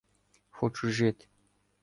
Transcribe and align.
Хочу 0.49 0.89
жити. 0.89 1.27